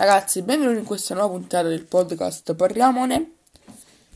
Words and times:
Ragazzi, 0.00 0.40
benvenuti 0.40 0.78
in 0.78 0.86
questa 0.86 1.12
nuova 1.12 1.34
puntata 1.34 1.68
del 1.68 1.84
podcast 1.84 2.54
Parliamone 2.54 3.32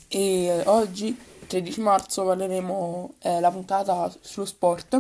e 0.09 0.63
oggi, 0.65 1.15
13 1.47 1.81
marzo, 1.83 2.25
parleremo 2.25 3.13
eh, 3.19 3.39
la 3.39 3.51
puntata 3.51 4.11
sullo 4.23 4.47
sport. 4.47 4.99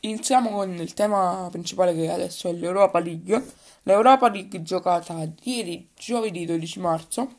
Iniziamo 0.00 0.50
con 0.50 0.74
il 0.74 0.92
tema 0.92 1.48
principale 1.50 1.94
che 1.94 2.10
adesso 2.10 2.50
è 2.50 2.52
l'Europa 2.52 2.98
League. 2.98 3.42
L'Europa 3.84 4.28
League 4.28 4.62
giocata 4.62 5.26
ieri, 5.44 5.88
giovedì 5.96 6.44
12 6.44 6.78
marzo 6.78 7.32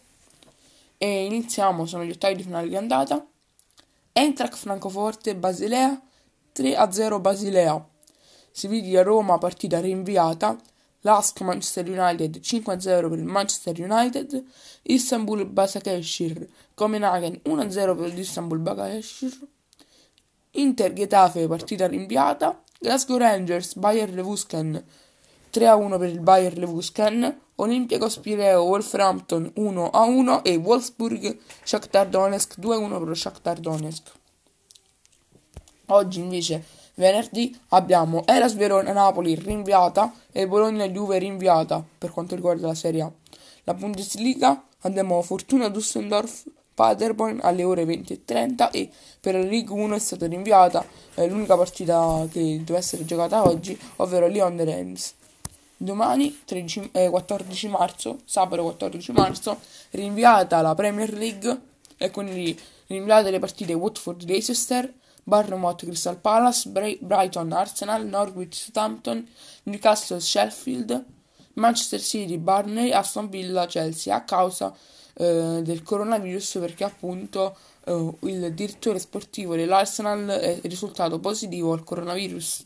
e 0.98 1.26
iniziamo, 1.26 1.86
sono 1.86 2.04
gli 2.04 2.10
ottavi 2.10 2.38
di 2.38 2.42
finale 2.42 2.68
di 2.68 2.76
andata. 2.76 3.24
Eintracht 4.14 4.56
Francoforte 4.56 5.36
Basilea 5.36 6.02
3-0 6.56 7.22
Basilea. 7.22 7.88
Siviglia 8.50 9.04
Roma 9.04 9.38
partita 9.38 9.80
rinviata 9.80 10.58
Lask 11.02 11.40
Manchester 11.42 11.88
United 11.88 12.40
5-0 12.42 13.10
per 13.10 13.18
il 13.18 13.26
Manchester 13.26 13.80
United, 13.80 14.44
Istanbul 14.84 15.46
Basakeshir 15.46 16.48
Copenaghen 16.76 17.42
1-0 17.44 17.98
per 17.98 18.14
l'Istanbul 18.14 18.60
Basakeshir, 18.60 19.40
Inter 20.52 20.94
Getafe 20.94 21.48
partita 21.48 21.88
rinviata, 21.88 22.62
Glasgow 22.80 23.18
Rangers 23.18 23.76
Bayer 23.76 24.10
Leverkusen 24.10 24.84
3-1 25.52 25.98
per 25.98 26.10
il 26.10 26.20
Bayer 26.20 26.58
Leverkusen, 26.58 27.40
Olympiacos 27.56 28.18
Pireo 28.20 28.64
Wolverhampton 28.64 29.52
1-1 29.56 30.42
e 30.44 30.56
Wolfsburg 30.56 31.38
Shakhtar 31.64 32.08
Donetsk 32.10 32.58
2-1 32.60 32.90
per 32.90 33.08
lo 33.08 33.14
Shakhtar 33.14 33.60
Donetsk. 33.60 34.12
Oggi 35.88 36.20
invece 36.20 36.64
Venerdì 37.02 37.60
abbiamo 37.70 38.22
Eras 38.28 38.54
Verona 38.54 38.94
Napoli 38.94 39.34
rinviata 39.34 40.14
e 40.32 40.48
Bologna 40.48 40.88
Juve 40.88 41.18
rinviata 41.18 41.84
per 41.98 42.12
quanto 42.12 42.36
riguarda 42.36 42.68
la 42.68 42.76
Serie 42.76 43.02
A. 43.02 43.12
La 43.64 43.74
Bundesliga 43.74 44.64
abbiamo 44.82 45.20
Fortuna 45.24 45.68
Düsseldorf 45.70 46.44
Paderborn 46.76 47.40
alle 47.42 47.64
ore 47.64 47.86
20.30 47.86 48.70
e 48.70 48.88
per 49.20 49.34
la 49.34 49.42
League 49.42 49.74
1 49.76 49.96
è 49.96 49.98
stata 49.98 50.28
rinviata 50.28 50.86
eh, 51.16 51.28
l'unica 51.28 51.58
partita 51.58 52.28
che 52.30 52.58
doveva 52.60 52.78
essere 52.78 53.04
giocata 53.04 53.48
oggi, 53.48 53.76
ovvero 53.96 54.28
Lyon 54.28 54.56
de 54.56 54.64
Reims. 54.64 55.16
Domani, 55.76 56.42
13, 56.46 56.90
eh, 56.92 57.10
14 57.10 57.68
marzo, 57.68 58.20
sabato 58.26 58.62
14 58.62 59.12
marzo, 59.12 59.58
rinviata 59.90 60.62
la 60.62 60.76
Premier 60.76 61.12
League 61.14 61.62
e 61.98 62.12
quindi 62.12 62.56
rinviate 62.86 63.32
le 63.32 63.40
partite 63.40 63.74
Watford-Leicester 63.74 65.00
Bournemouth 65.24 65.84
Crystal 65.84 66.18
Palace, 66.18 66.70
Brighton 66.70 67.52
Arsenal, 67.52 68.06
Norwich 68.06 68.56
Southampton, 68.56 69.28
Newcastle 69.64 70.20
Sheffield, 70.20 71.06
Manchester 71.54 72.00
City 72.00 72.38
Barney, 72.38 72.92
Aston 72.92 73.30
Villa 73.30 73.66
Chelsea 73.66 74.14
a 74.14 74.24
causa 74.24 74.74
eh, 75.14 75.62
del 75.64 75.84
coronavirus 75.84 76.58
perché 76.60 76.84
appunto 76.84 77.56
eh, 77.86 78.14
il 78.22 78.54
direttore 78.54 79.00
sportivo 79.00 79.56
dell'Arsenal 79.56 80.28
è 80.28 80.60
risultato 80.64 81.20
positivo 81.20 81.74
al 81.74 81.84
coronavirus. 81.84 82.66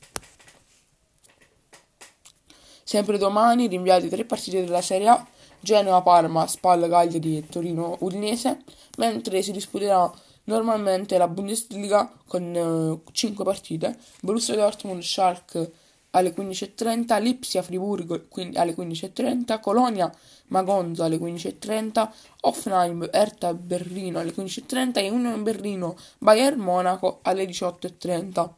Sempre 2.84 3.18
domani 3.18 3.68
rinviate 3.68 4.08
tre 4.10 4.26
partite 4.26 4.64
della 4.64 4.82
Serie 4.82 5.08
A, 5.08 5.28
Genoa, 5.60 6.02
Parma, 6.04 6.46
Spal, 6.46 6.88
Cagliari 6.88 7.38
e 7.38 7.48
Torino 7.48 7.98
Udinese, 8.02 8.60
mentre 8.98 9.42
si 9.42 9.52
disputerà 9.52 10.12
Normalmente 10.46 11.18
la 11.18 11.28
Bundesliga 11.28 12.12
con 12.28 12.44
uh, 12.56 13.12
5 13.12 13.44
partite, 13.44 13.98
Borussia 14.22 14.56
Dortmund, 14.56 15.02
Schalke 15.02 15.72
alle 16.12 16.34
15.30, 16.34 17.22
Lipsia, 17.22 17.62
Friburgo 17.62 18.28
alle 18.54 18.74
15.30, 18.74 19.60
Colonia, 19.60 20.12
Magonza 20.48 21.06
alle 21.06 21.18
15.30, 21.18 22.10
Offenheim, 22.42 23.10
Erta, 23.12 23.54
Berlino 23.54 24.20
alle 24.20 24.34
15.30 24.34 25.00
e 25.00 25.10
Union 25.10 25.44
Berlino, 25.44 25.98
Bayern 26.20 26.60
Monaco 26.60 27.20
alle 27.24 27.46
18.30. 27.46 28.50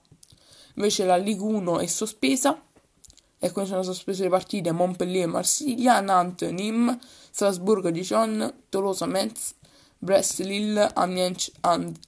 Invece 0.75 1.05
la 1.05 1.17
Ligue 1.17 1.47
1 1.47 1.79
è 1.79 1.85
sospesa 1.87 2.61
e 3.39 3.51
quindi 3.51 3.71
sono 3.71 3.83
sospese 3.83 4.23
le 4.23 4.29
partite 4.29 4.71
Montpellier, 4.71 5.27
Marsiglia, 5.27 5.99
Nantes, 5.99 6.51
Nîmes, 6.51 6.97
Strasburgo, 7.31 7.89
Dijon, 7.89 8.53
Tolosa, 8.69 9.05
Metz, 9.07 9.55
Brest 9.99 10.39
Lille 10.41 10.91
Amiens 10.93 11.51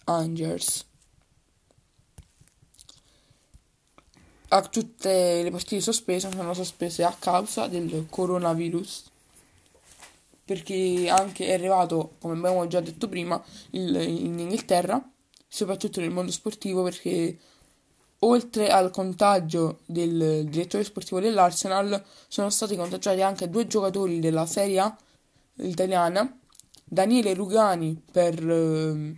Angers. 0.05 0.85
A 4.49 4.61
tutte 4.61 5.43
le 5.43 5.51
partite 5.51 5.81
sospese 5.81 6.29
sono 6.31 6.53
sospese 6.53 7.03
a 7.03 7.15
causa 7.17 7.67
del 7.67 8.07
coronavirus 8.09 9.05
perché 10.45 11.07
anche 11.09 11.45
è 11.45 11.53
arrivato, 11.53 12.15
come 12.19 12.35
abbiamo 12.35 12.65
già 12.65 12.79
detto 12.79 13.07
prima, 13.07 13.39
il, 13.71 13.95
in 13.95 14.39
Inghilterra, 14.39 14.99
soprattutto 15.47 15.99
nel 15.99 16.09
mondo 16.09 16.31
sportivo 16.31 16.81
perché 16.81 17.37
oltre 18.19 18.69
al 18.69 18.89
contagio 18.89 19.79
del 19.85 20.47
direttore 20.49 20.83
sportivo 20.83 21.19
dell'Arsenal 21.19 22.03
sono 22.27 22.49
stati 22.49 22.75
contagiati 22.75 23.21
anche 23.21 23.49
due 23.49 23.67
giocatori 23.67 24.19
della 24.19 24.47
Serie 24.47 24.79
A 24.79 24.97
italiana 25.57 26.35
Daniele 26.91 27.35
Rugani 27.35 28.01
per 28.11 28.33
eh, 28.49 29.15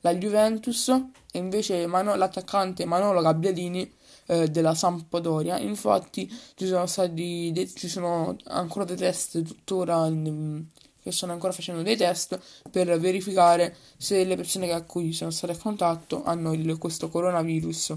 la 0.00 0.14
Juventus 0.14 0.88
e 1.32 1.38
invece 1.38 1.86
Mano- 1.86 2.14
l'attaccante 2.14 2.84
Manolo 2.84 3.22
Gabbiadini 3.22 3.90
eh, 4.26 4.48
della 4.48 4.74
Sampdoria. 4.74 5.58
Infatti 5.58 6.28
ci 6.54 6.66
sono 6.66 6.86
stati 6.86 7.50
de- 7.52 7.68
ci 7.68 7.88
sono 7.88 8.36
ancora 8.44 8.84
dei 8.84 8.96
test 8.96 9.42
tuttora 9.42 10.06
in, 10.06 10.64
che 11.02 11.10
stanno 11.12 11.32
ancora 11.32 11.52
facendo 11.52 11.82
dei 11.82 11.96
test 11.96 12.38
per 12.70 12.98
verificare 13.00 13.74
se 13.96 14.24
le 14.24 14.36
persone 14.36 14.70
a 14.70 14.82
cui 14.82 15.12
sono 15.14 15.30
state 15.30 15.54
a 15.54 15.56
contatto 15.56 16.22
hanno 16.24 16.52
il, 16.52 16.76
questo 16.76 17.08
coronavirus. 17.08 17.96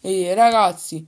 E 0.00 0.34
ragazzi, 0.34 1.06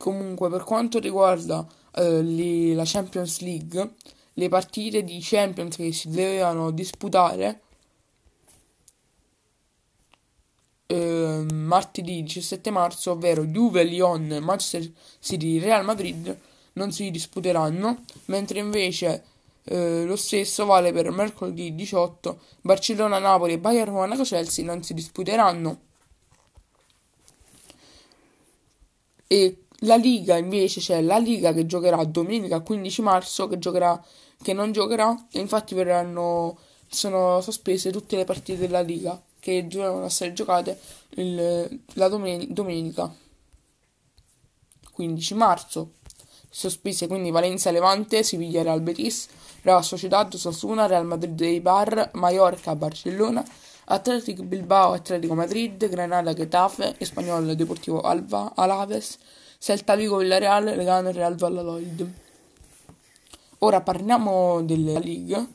comunque 0.00 0.48
per 0.48 0.64
quanto 0.64 0.98
riguarda 0.98 1.66
eh, 1.94 2.22
li, 2.22 2.72
la 2.72 2.84
Champions 2.86 3.40
League, 3.40 3.94
le 4.32 4.48
partite 4.48 5.04
di 5.04 5.18
Champions 5.20 5.76
che 5.76 5.92
si 5.92 6.08
dovevano 6.08 6.70
disputare 6.70 7.60
eh, 10.86 11.46
martedì 11.52 12.22
17 12.22 12.70
marzo, 12.70 13.10
ovvero 13.10 13.44
Juve, 13.44 13.84
Lyon, 13.84 14.38
Manchester 14.40 14.90
City, 15.20 15.58
Real 15.58 15.84
Madrid, 15.84 16.34
non 16.74 16.92
si 16.92 17.10
disputeranno, 17.10 18.04
mentre 18.26 18.58
invece 18.58 19.24
eh, 19.64 20.04
lo 20.06 20.16
stesso 20.16 20.64
vale 20.64 20.92
per 20.92 21.10
mercoledì 21.10 21.74
18, 21.74 22.40
Barcellona, 22.62 23.18
Napoli 23.18 23.58
Bayern 23.58 23.92
Monaco 23.92 24.22
Chelsea 24.22 24.64
non 24.64 24.82
si 24.82 24.94
disputeranno. 24.94 25.80
E 29.26 29.56
la 29.80 29.96
Liga 29.96 30.36
invece 30.36 30.80
c'è 30.80 31.00
la 31.00 31.18
Liga 31.18 31.52
che 31.52 31.66
giocherà 31.66 32.02
domenica 32.04 32.60
15 32.60 33.02
marzo, 33.02 33.48
che, 33.48 33.58
giocherà, 33.58 34.02
che 34.42 34.52
non 34.52 34.72
giocherà 34.72 35.26
e 35.30 35.40
infatti 35.40 35.74
verranno, 35.74 36.58
sono 36.88 37.40
sospese 37.40 37.90
tutte 37.90 38.16
le 38.16 38.24
partite 38.24 38.58
della 38.58 38.80
Liga 38.80 39.20
che 39.38 39.66
dovevano 39.66 40.04
essere 40.04 40.32
giocate 40.32 40.78
il, 41.16 41.80
la 41.94 42.08
domen- 42.08 42.52
domenica 42.52 43.12
15 44.92 45.34
marzo. 45.34 45.92
Sospese 46.52 47.06
quindi 47.06 47.30
Valencia 47.30 47.70
Levante, 47.70 48.22
Siviglia 48.22 48.62
Real 48.62 48.80
Betis, 48.80 49.28
Real 49.62 49.84
Sociedad 49.84 50.34
Sasuna, 50.34 50.86
Real 50.86 51.06
Madrid 51.06 51.40
Eibar, 51.40 52.10
Mallorca 52.14 52.74
Barcellona, 52.74 53.42
Athletic 53.84 54.42
Bilbao 54.42 54.92
Atletico 54.92 55.34
Madrid, 55.34 55.88
Granada 55.88 56.34
Getafe, 56.34 56.96
Español 56.98 57.54
Deportivo 57.54 58.00
Alba, 58.00 58.52
Alaves, 58.56 59.18
Celta 59.62 59.94
Vigo 59.94 60.16
Villarreal, 60.16 60.74
Legano 60.74 61.10
Real 61.10 61.34
Valladolid. 61.34 62.10
Ora 63.58 63.82
parliamo 63.82 64.62
della 64.62 64.98
League. 64.98 65.48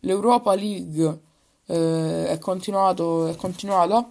L'Europa 0.00 0.54
League 0.54 1.20
eh, 1.66 2.28
è, 2.28 2.38
continuato, 2.38 3.26
è 3.26 3.36
continuata, 3.36 4.10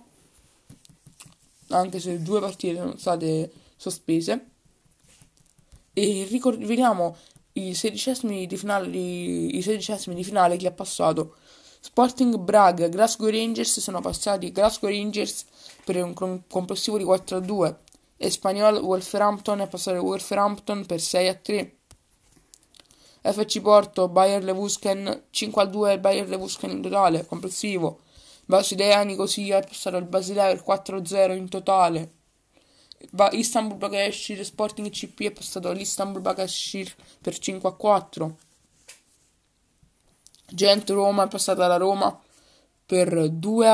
anche 1.70 2.00
se 2.00 2.22
due 2.22 2.40
partite 2.40 2.78
sono 2.78 2.96
state 2.96 3.52
sospese. 3.76 4.50
E 5.92 6.28
ricordiamo 6.30 7.18
i 7.54 7.74
sedicesimi 7.74 8.46
di 8.46 8.56
finale, 8.56 8.96
i 8.96 9.62
sedicesimi 9.64 10.14
di 10.14 10.24
finale 10.24 10.58
che 10.58 10.68
ha 10.68 10.72
passato. 10.72 11.38
Sporting 11.80 12.38
Braga 12.38 12.88
Glasgow 12.88 13.30
Rangers 13.30 13.80
sono 13.80 14.00
passati 14.00 14.52
Glasgow 14.52 14.92
Rangers 14.92 15.44
per 15.84 16.04
un 16.04 16.44
complessivo 16.48 17.00
di 17.00 17.04
4 17.04 17.38
a 17.38 17.40
2 17.40 17.80
Espanyol 18.22 18.82
Wolverhampton 18.82 19.62
è 19.62 19.68
passato 19.70 20.02
Wolverhampton 20.02 20.86
per 20.86 21.00
6 21.00 21.28
a 21.30 21.36
3. 21.36 21.76
FC 23.22 23.62
Porto 23.62 24.10
Bayer 24.10 24.44
Leverkusen 24.44 25.28
5 25.30 25.62
a 25.62 25.66
2 25.66 26.00
Bayer 26.02 26.28
Leverkusen 26.28 26.70
in 26.70 26.82
totale 26.82 27.26
complessivo. 27.26 28.02
Basilea 28.44 29.04
Nicosia 29.04 29.60
è 29.60 29.66
passato 29.66 29.96
il 29.96 30.04
Basilea 30.04 30.48
per 30.48 30.64
4 30.64 30.98
a 30.98 31.06
0 31.06 31.34
in 31.34 31.48
totale. 31.48 32.12
Istanbul 33.32 33.78
Bakashir 33.78 34.44
Sporting 34.44 34.90
CP 34.90 35.22
è 35.22 35.32
passato 35.32 35.70
all'Istanbul 35.70 36.20
Bakashir 36.20 36.94
per 37.22 37.38
5 37.38 37.70
a 37.70 37.72
4. 37.72 38.38
Gent 40.48 40.90
Roma 40.90 41.24
è 41.24 41.28
passata 41.30 41.64
alla 41.64 41.78
Roma 41.78 42.22
per 42.86 43.30
2 43.30 43.68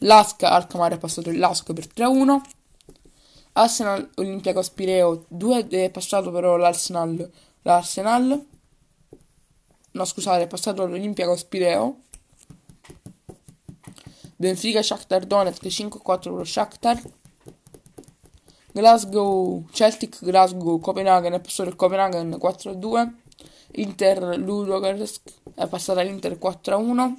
a 0.00 0.06
1. 0.06 0.08
Lask 0.08 0.42
Alkmaar 0.42 0.92
è 0.92 0.98
passato 0.98 1.30
il 1.30 1.38
Lask 1.38 1.72
per 1.72 1.86
3 1.86 2.04
a 2.04 2.08
1. 2.08 2.42
Arsenal 3.52 4.08
Olympiacos 4.16 4.70
Pireo 4.70 5.24
2 5.28 5.68
è 5.68 5.90
passato 5.90 6.30
però 6.30 6.56
l'Arsenal 6.56 7.30
l'Arsenal 7.62 8.46
no 9.90 10.04
scusate 10.04 10.44
è 10.44 10.46
passato 10.46 10.86
l'Olympiacos 10.86 11.44
Pireo 11.44 11.96
Benfica 14.36 14.82
Shakhtar 14.82 15.26
Donetsk 15.26 15.66
5-4 15.66 16.00
per 16.02 16.32
lo 16.32 16.44
Shakhtar 16.44 17.02
Glasgow 18.72 19.66
Celtic 19.72 20.24
Glasgow 20.24 20.78
Copenaghen 20.78 21.32
è 21.32 21.40
passato 21.40 21.68
il 21.68 21.76
Copenaghen 21.76 22.38
4-2 22.40 23.12
Inter 23.72 24.38
Ludogorsk 24.38 25.22
è 25.54 25.66
passata 25.66 26.02
l'Inter 26.02 26.38
4-1 26.40 27.14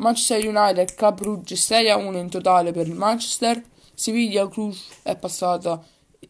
Manchester 0.00 0.46
United 0.46 0.94
Club 0.94 1.20
Brugge 1.20 1.54
6-1 1.54 2.16
in 2.16 2.30
totale 2.30 2.72
per 2.72 2.86
il 2.86 2.94
Manchester 2.94 3.62
Siviglia 3.94 4.48
Cluj 4.48 4.76
è 5.02 5.16
passata 5.16 5.82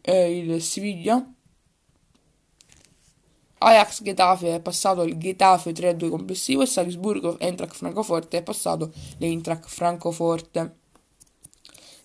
eh, 0.03 0.39
il 0.39 0.61
Siviglia 0.61 1.25
Ajax 3.63 4.03
Getafe 4.03 4.55
è 4.55 4.61
passato 4.61 5.03
il 5.03 5.19
Getafe 5.19 5.73
3-2 5.73 6.09
complessivo 6.09 6.63
e 6.63 6.67
Salisburgo 6.67 7.39
Eintracht 7.39 7.75
Francoforte 7.75 8.39
è 8.39 8.43
passato 8.43 8.91
l'Eintracht 9.19 9.69
Francoforte. 9.69 10.77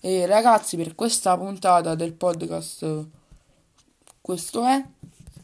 E 0.00 0.26
ragazzi, 0.26 0.76
per 0.76 0.94
questa 0.94 1.34
puntata 1.38 1.94
del 1.94 2.12
podcast 2.12 3.06
questo 4.20 4.66
è. 4.66 4.84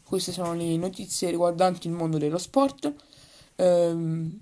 Queste 0.03 0.31
sono 0.31 0.53
le 0.53 0.77
notizie 0.77 1.31
riguardanti 1.31 1.87
il 1.87 1.93
mondo 1.93 2.19
dello 2.19 2.37
sport. 2.37 2.93
Ehm, 3.55 4.39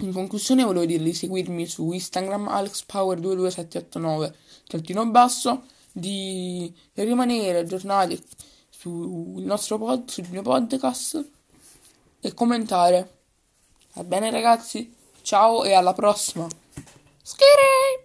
in 0.00 0.12
conclusione 0.12 0.64
volevo 0.64 0.84
dirvi 0.84 1.10
di 1.10 1.14
seguirmi 1.14 1.66
su 1.66 1.92
Instagram 1.92 2.48
alexpower22789 2.48 4.32
trattino 4.66 5.06
basso 5.10 5.64
di 5.92 6.72
rimanere 6.94 7.58
aggiornati 7.58 8.22
sul 8.68 9.42
nostro 9.42 9.78
pod, 9.78 10.08
sul 10.08 10.26
mio 10.30 10.42
podcast 10.42 11.24
e 12.20 12.34
commentare. 12.34 13.18
Va 13.94 14.04
bene 14.04 14.30
ragazzi? 14.30 14.94
Ciao 15.22 15.64
e 15.64 15.72
alla 15.72 15.92
prossima. 15.92 16.46
Schiri! 17.22 17.98